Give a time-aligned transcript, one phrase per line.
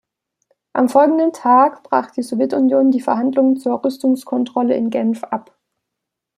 [0.73, 5.55] Am folgenden Tag brach die Sowjetunion die Verhandlungen zur Rüstungskontrolle in Genf ab.